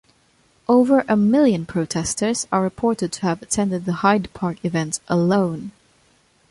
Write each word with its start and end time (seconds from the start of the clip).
Over 0.67 1.05
a 1.07 1.15
million 1.15 1.67
protesters 1.67 2.47
are 2.51 2.63
reported 2.63 3.11
to 3.11 3.21
have 3.21 3.43
attended 3.43 3.85
the 3.85 3.93
Hyde 4.01 4.33
Park 4.33 4.65
event 4.65 4.99
alone. 5.07 5.73